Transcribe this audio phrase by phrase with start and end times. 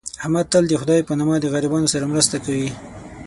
[0.21, 2.69] احمد تل دخدی په نامه د غریبانو سره مرسته کوي.